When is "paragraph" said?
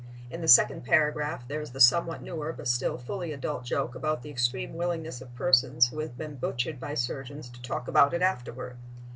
0.83-1.47